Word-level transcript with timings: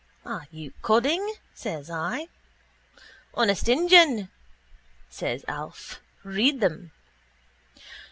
—Are 0.25 0.47
you 0.49 0.71
codding? 0.81 1.33
says 1.53 1.87
I. 1.91 2.27
—Honest 3.35 3.69
injun, 3.69 4.31
says 5.11 5.45
Alf. 5.47 6.01
Read 6.23 6.59
them. 6.59 6.91